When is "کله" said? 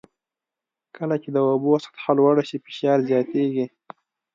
0.97-1.15